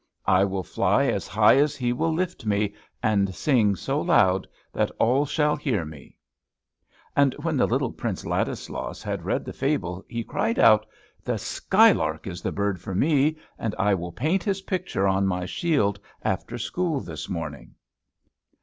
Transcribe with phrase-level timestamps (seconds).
[0.25, 4.89] I will fly as high as He will lift me, and sing so loud that
[4.97, 6.17] all shall hear me."
[7.15, 10.87] And when the little Prince Ladislaus had read the fable, he cried out,
[11.23, 15.27] "The sky lark is the bird for me, and I will paint his picture on
[15.27, 17.75] my shield after school this morning."